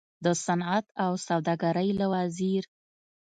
د 0.25 0.27
صنعت 0.45 0.85
او 1.05 1.11
سوداګرۍ 1.27 1.89
له 1.99 2.05
وزیر 2.13 2.63